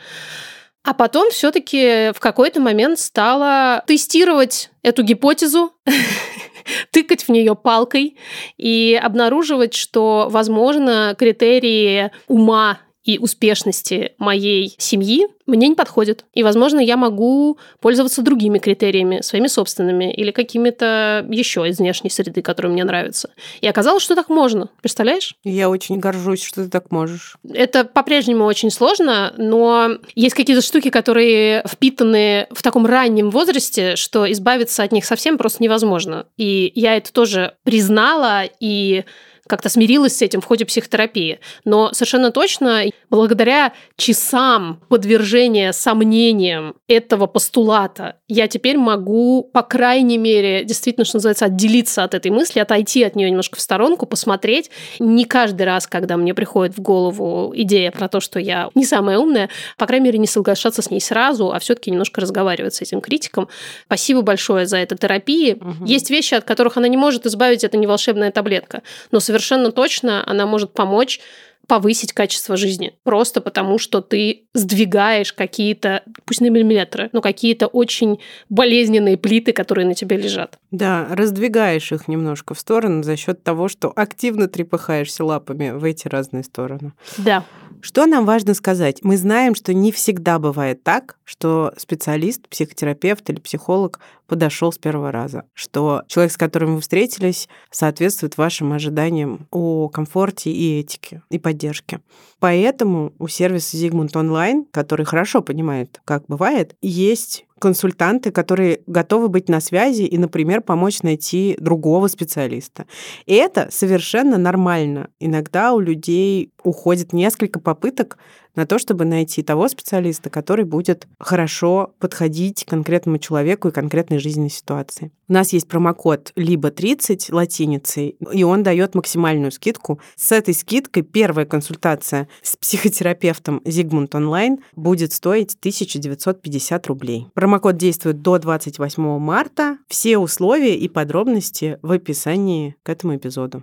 [0.85, 5.73] А потом все-таки в какой-то момент стала тестировать эту гипотезу,
[6.91, 8.17] тыкать в нее палкой
[8.57, 16.25] и обнаруживать, что, возможно, критерии ума и успешности моей семьи мне не подходит.
[16.35, 22.43] И, возможно, я могу пользоваться другими критериями, своими собственными или какими-то еще из внешней среды,
[22.43, 23.31] которые мне нравятся.
[23.61, 24.69] И оказалось, что так можно.
[24.81, 25.35] Представляешь?
[25.43, 27.37] Я очень горжусь, что ты так можешь.
[27.53, 34.31] Это по-прежнему очень сложно, но есть какие-то штуки, которые впитаны в таком раннем возрасте, что
[34.31, 36.27] избавиться от них совсем просто невозможно.
[36.37, 39.05] И я это тоже признала и
[39.53, 41.39] как-то смирилась с этим в ходе психотерапии.
[41.67, 50.65] Но совершенно точно, благодаря часам подвержения сомнениям этого постулата, я теперь могу, по крайней мере,
[50.65, 54.71] действительно, что называется, отделиться от этой мысли, отойти от нее немножко в сторонку, посмотреть.
[54.99, 59.19] Не каждый раз, когда мне приходит в голову идея про то, что я не самая
[59.19, 63.03] умная, по крайней мере, не соглашаться с ней сразу, а все-таки немножко разговаривать с этим
[63.03, 63.51] критиком.
[63.85, 65.59] Спасибо большое за это терапии.
[65.61, 65.85] Угу.
[65.85, 68.81] Есть вещи, от которых она не может избавить, это не волшебная таблетка.
[69.11, 69.42] Но совершенно
[69.73, 71.21] точно она может помочь
[71.67, 72.95] повысить качество жизни.
[73.05, 79.87] Просто потому, что ты сдвигаешь какие-то, пусть на миллиметры, но какие-то очень болезненные плиты, которые
[79.87, 80.59] на тебе лежат.
[80.71, 86.09] Да, раздвигаешь их немножко в сторону за счет того, что активно трепыхаешься лапами в эти
[86.09, 86.93] разные стороны.
[87.19, 87.45] Да.
[87.81, 89.01] Что нам важно сказать?
[89.03, 95.13] Мы знаем, что не всегда бывает так, что специалист, психотерапевт или психолог подошел с первого
[95.13, 101.39] раза, что человек, с которым вы встретились, соответствует вашим ожиданиям о комфорте и этике, и
[101.39, 102.01] поддержке.
[102.39, 109.49] Поэтому у сервиса Zigmund Online, который хорошо понимает, как бывает, есть консультанты, которые готовы быть
[109.49, 112.87] на связи и, например, помочь найти другого специалиста.
[113.25, 115.11] И это совершенно нормально.
[115.21, 118.19] Иногда у людей уходит несколько попыток
[118.55, 124.51] на то, чтобы найти того специалиста, который будет хорошо подходить конкретному человеку и конкретной жизненной
[124.51, 125.11] ситуации.
[125.29, 130.01] У нас есть промокод либо 30 латиницей, и он дает максимальную скидку.
[130.17, 137.29] С этой скидкой первая консультация с психотерапевтом Зигмунд онлайн будет стоить 1950 рублей.
[137.35, 139.79] Промокод действует до 28 марта.
[139.89, 143.63] Все условия и подробности в описании к этому эпизоду.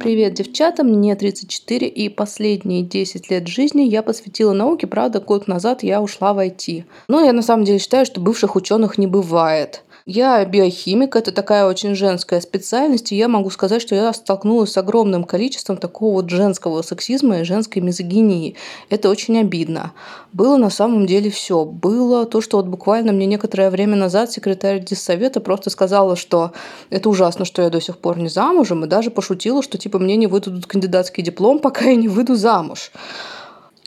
[0.00, 5.82] Привет, девчата, мне 34, и последние 10 лет жизни я посвятила науке, правда, год назад
[5.82, 6.84] я ушла в IT.
[7.08, 9.82] Но я на самом деле считаю, что бывших ученых не бывает.
[10.12, 14.76] Я биохимик, это такая очень женская специальность, и я могу сказать, что я столкнулась с
[14.76, 18.56] огромным количеством такого вот женского сексизма и женской мизогинии.
[18.88, 19.92] Это очень обидно.
[20.32, 21.64] Было на самом деле все.
[21.64, 26.54] Было то, что вот буквально мне некоторое время назад секретарь диссовета просто сказала, что
[26.90, 30.16] это ужасно, что я до сих пор не замужем, и даже пошутила, что типа мне
[30.16, 32.90] не выдадут кандидатский диплом, пока я не выйду замуж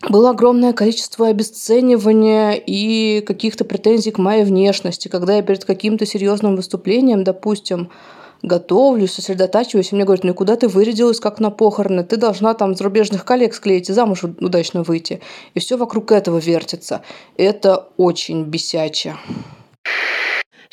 [0.09, 5.07] было огромное количество обесценивания и каких-то претензий к моей внешности.
[5.07, 7.89] Когда я перед каким-то серьезным выступлением, допустим,
[8.41, 12.03] готовлюсь, сосредотачиваюсь, и мне говорят, ну куда ты вырядилась, как на похороны?
[12.03, 15.21] Ты должна там зарубежных коллег склеить и замуж удачно выйти.
[15.53, 17.01] И все вокруг этого вертится.
[17.37, 19.15] Это очень бесяче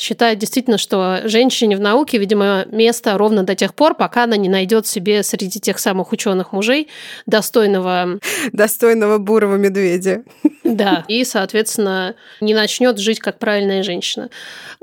[0.01, 4.49] считает действительно, что женщине в науке, видимо, место ровно до тех пор, пока она не
[4.49, 6.89] найдет себе среди тех самых ученых мужей
[7.27, 8.19] достойного...
[8.53, 10.25] Достойного бурого медведя.
[10.65, 14.31] Да, и, соответственно, не начнет жить как правильная женщина.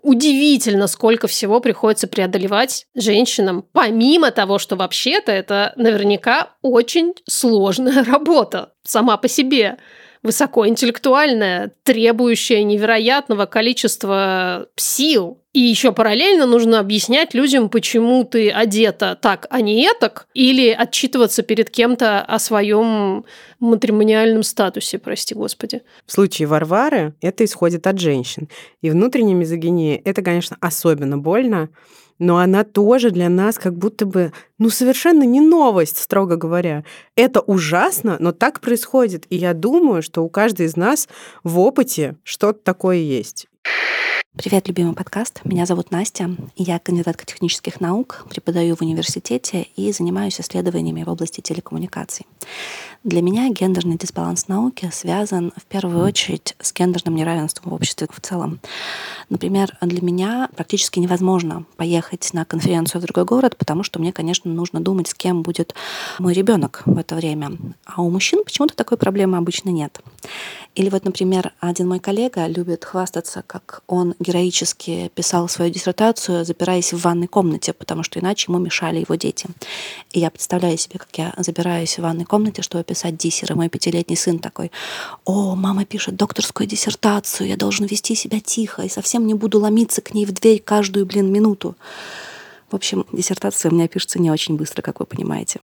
[0.01, 8.73] Удивительно, сколько всего приходится преодолевать женщинам, помимо того, что вообще-то это наверняка очень сложная работа
[8.84, 9.77] сама по себе
[10.27, 15.39] высокоинтеллектуальная, требующая невероятного количества сил.
[15.53, 21.43] И еще параллельно нужно объяснять людям, почему ты одета так, а не этак, или отчитываться
[21.43, 23.25] перед кем-то о своем
[23.59, 25.81] матримониальном статусе, прости господи.
[26.05, 28.49] В случае Варвары это исходит от женщин.
[28.81, 31.69] И внутренняя мизогиния– это, конечно, особенно больно,
[32.19, 36.84] но она тоже для нас как будто бы, ну, совершенно не новость, строго говоря.
[37.15, 39.25] Это ужасно, но так происходит.
[39.30, 41.08] И я думаю, что у каждой из нас
[41.43, 43.47] в опыте что-то такое есть.
[44.38, 45.41] Привет, любимый подкаст.
[45.45, 46.30] Меня зовут Настя.
[46.56, 52.28] Я кандидатка технических наук, преподаю в университете и занимаюсь исследованиями в области телекоммуникаций.
[53.04, 58.21] Для меня гендерный дисбаланс науки связан в первую очередь с гендерным неравенством в обществе в
[58.21, 58.60] целом.
[59.30, 64.52] Например, для меня практически невозможно поехать на конференцию в другой город, потому что мне, конечно,
[64.52, 65.73] нужно думать, с кем будет
[66.19, 67.54] мой ребенок в это время.
[67.86, 70.00] А у мужчин почему-то такой проблемы обычно нет.
[70.77, 76.93] Или вот, например, один мой коллега любит хвастаться, как он героически писал свою диссертацию, запираясь
[76.93, 79.47] в ванной комнате, потому что иначе ему мешали его дети.
[80.11, 83.69] И я представляю себе, как я забираюсь в ванной комнате, чтобы писать диссер, и мой
[83.69, 84.71] пятилетний сын такой,
[85.25, 90.01] о, мама пишет докторскую диссертацию, я должен вести себя тихо и совсем не буду ломиться
[90.01, 91.75] к ней в дверь каждую, блин, минуту.
[92.69, 95.59] В общем, диссертация у меня пишется не очень быстро, как вы понимаете.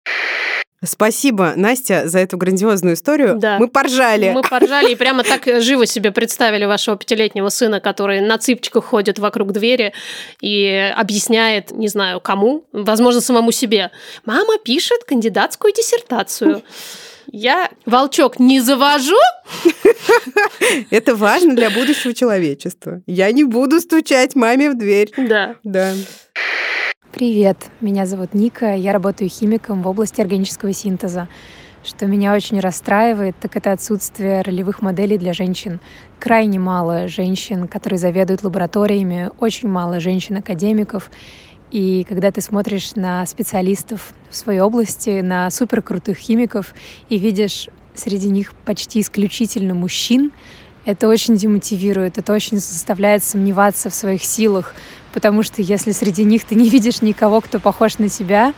[0.84, 3.36] Спасибо, Настя, за эту грандиозную историю.
[3.38, 3.58] Да.
[3.58, 4.32] Мы поржали.
[4.32, 9.18] Мы поржали и прямо так живо себе представили вашего пятилетнего сына, который на цыпочках ходит
[9.18, 9.92] вокруг двери
[10.40, 13.90] и объясняет, не знаю, кому, возможно, самому себе.
[14.24, 16.62] Мама пишет кандидатскую диссертацию.
[17.30, 19.16] Я волчок не завожу.
[20.90, 23.02] Это важно для будущего человечества.
[23.06, 25.12] Я не буду стучать маме в дверь.
[25.16, 25.54] Да.
[25.62, 25.94] Да.
[27.12, 31.28] Привет, меня зовут Ника, я работаю химиком в области органического синтеза.
[31.84, 35.78] Что меня очень расстраивает, так это отсутствие ролевых моделей для женщин.
[36.18, 41.10] Крайне мало женщин, которые заведуют лабораториями, очень мало женщин-академиков.
[41.70, 46.74] И когда ты смотришь на специалистов в своей области, на суперкрутых химиков,
[47.10, 50.32] и видишь среди них почти исключительно мужчин,
[50.86, 54.74] это очень демотивирует, это очень заставляет сомневаться в своих силах,
[55.12, 58.54] потому что если среди них ты не видишь никого, кто похож на тебя,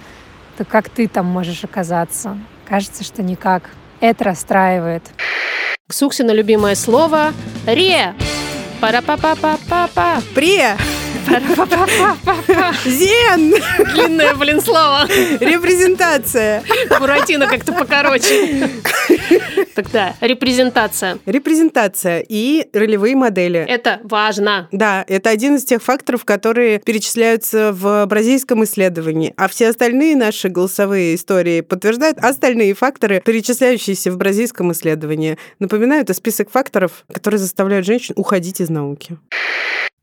[0.57, 2.39] то как ты там можешь оказаться?
[2.67, 3.71] Кажется, что никак.
[4.01, 5.03] Это расстраивает.
[5.89, 7.33] Ксуксина любимое слово
[7.67, 8.15] «ре».
[8.81, 10.23] Пара-па-па-па-па-па.
[10.35, 10.77] Пре!
[12.85, 13.55] Зен!
[13.95, 15.07] Длинное, блин, слово.
[15.41, 16.63] Репрезентация.
[16.99, 18.69] Буратино как-то покороче.
[19.75, 21.19] Тогда репрезентация.
[21.27, 23.59] Репрезентация и ролевые модели.
[23.59, 24.69] Это важно.
[24.71, 30.49] Да, это один из тех факторов, которые перечисляются в бразильском исследовании, а все остальные наши
[30.49, 35.39] голосовые истории подтверждают остальные факторы, перечисляющиеся в бразильском исследовании.
[35.59, 39.17] Напоминаю, это список факторов, которые заставляют женщин уходить из науки.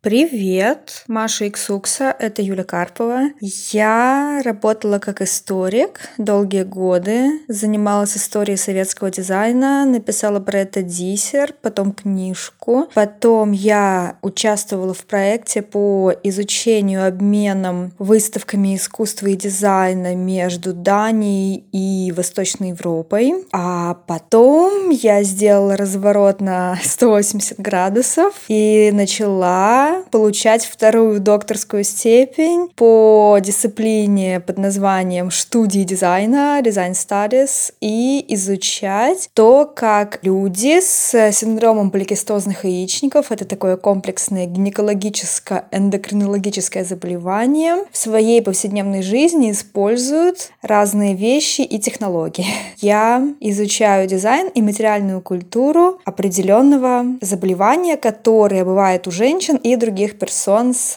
[0.04, 3.30] Привет, Маша Иксукса, это Юля Карпова.
[3.39, 11.91] Я работала как историк долгие годы, занималась историей советского дизайна, написала про это диссер, потом
[11.91, 12.89] книжку.
[12.95, 22.12] Потом я участвовала в проекте по изучению обменом выставками искусства и дизайна между Данией и
[22.12, 23.36] Восточной Европой.
[23.52, 33.38] А потом я сделала разворот на 180 градусов и начала получать вторую докторскую степень по
[33.42, 42.66] дисциплине под названием студии дизайна, Design Studies, и изучать то, как люди с синдромом поликистозных
[42.66, 52.46] яичников, это такое комплексное гинекологическое-эндокринологическое заболевание, в своей повседневной жизни используют разные вещи и технологии.
[52.78, 60.74] Я изучаю дизайн и материальную культуру определенного заболевания, которое бывает у женщин и других персон
[60.74, 60.94] с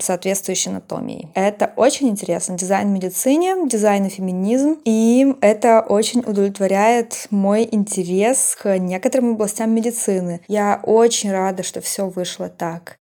[0.00, 1.28] соответствующей анатомией.
[1.34, 2.56] Это очень интересно.
[2.56, 4.78] Дизайн в медицине, дизайн и феминизм.
[4.84, 10.40] И это очень удовлетворяет мой интерес к некоторым областям медицины.
[10.48, 12.98] Я очень рада, что все вышло так.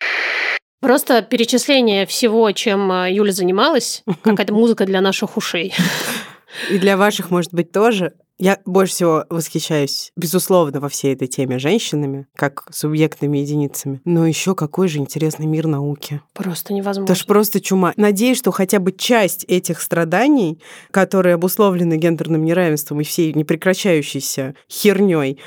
[0.81, 5.75] Просто перечисление всего, чем э, Юля занималась, какая-то музыка для наших ушей.
[6.71, 8.15] И для ваших, может быть, тоже.
[8.41, 14.01] Я больше всего восхищаюсь, безусловно, во всей этой теме женщинами, как субъектными единицами.
[14.05, 16.21] Но еще какой же интересный мир науки.
[16.35, 17.13] Просто невозможно.
[17.13, 17.93] Это ж просто чума.
[17.97, 20.61] Надеюсь, что хотя бы часть этих страданий,
[20.93, 25.41] которые обусловлены гендерным неравенством и всей непрекращающейся херней,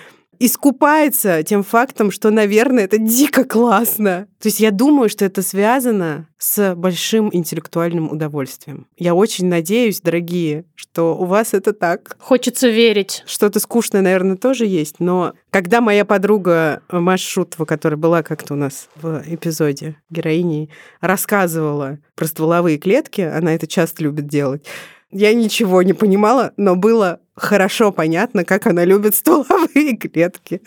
[0.43, 4.27] искупается тем фактом, что, наверное, это дико классно.
[4.39, 8.87] То есть я думаю, что это связано с большим интеллектуальным удовольствием.
[8.97, 12.17] Я очень надеюсь, дорогие, что у вас это так.
[12.19, 13.23] Хочется верить.
[13.27, 18.57] Что-то скучное, наверное, тоже есть, но когда моя подруга Маша Шутова, которая была как-то у
[18.57, 20.71] нас в эпизоде героини,
[21.01, 24.65] рассказывала про стволовые клетки, она это часто любит делать,
[25.11, 30.61] я ничего не понимала, но было хорошо понятно, как она любит стволовые клетки.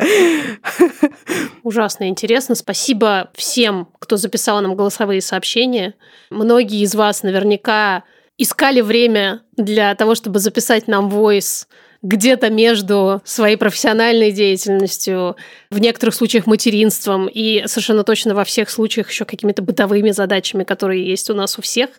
[1.62, 2.54] Ужасно интересно.
[2.54, 5.94] Спасибо всем, кто записал нам голосовые сообщения.
[6.30, 8.04] Многие из вас наверняка
[8.36, 11.66] искали время для того, чтобы записать нам voice
[12.04, 15.36] где-то между своей профессиональной деятельностью,
[15.70, 21.04] в некоторых случаях материнством и совершенно точно во всех случаях еще какими-то бытовыми задачами, которые
[21.04, 21.90] есть у нас у всех.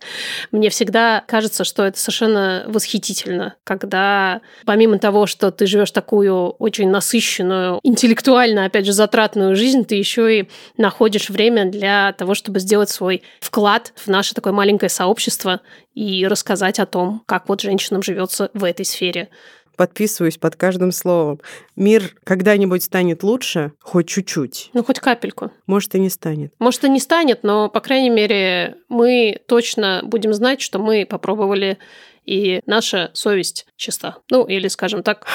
[0.52, 6.90] Мне всегда кажется, что это совершенно восхитительно, когда помимо того, что ты живешь такую очень
[6.90, 12.92] насыщенную, интеллектуально, опять же, затратную жизнь, ты еще и находишь время для того, чтобы сделать
[12.92, 15.62] свой вклад в наше такое маленькое сообщество
[15.96, 19.30] и рассказать о том, как вот женщинам живется в этой сфере
[19.76, 21.40] подписываюсь под каждым словом.
[21.76, 24.70] Мир когда-нибудь станет лучше, хоть чуть-чуть.
[24.74, 25.52] Ну, хоть капельку.
[25.68, 26.54] Может, и не станет.
[26.60, 31.78] Может, и не станет, но, по крайней мере, мы точно будем знать, что мы попробовали,
[32.26, 34.18] и наша совесть чиста.
[34.32, 35.28] Ну, или, скажем так,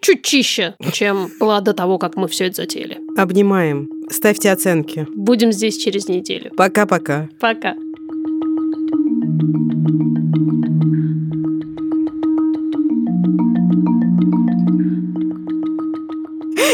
[0.00, 2.98] чуть чище, чем была до того, как мы все это затеяли.
[3.16, 3.88] Обнимаем.
[4.08, 5.06] Ставьте оценки.
[5.14, 6.52] Будем здесь через неделю.
[6.56, 7.28] Пока-пока.
[7.40, 7.70] Пока.
[7.70, 7.74] -пока.
[7.74, 7.86] Пока.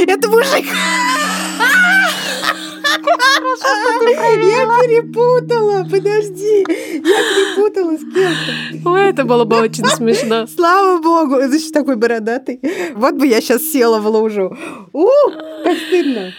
[0.06, 0.66] Это мужик!
[3.62, 6.64] Я перепутала, подожди.
[6.68, 8.90] Я перепутала с кем-то.
[8.90, 10.46] Ой, это было бы очень смешно.
[10.46, 12.60] Слава богу, еще такой бородатый.
[12.94, 14.56] Вот бы я сейчас села в лужу.
[14.92, 15.08] У,
[15.64, 16.32] как стыдно.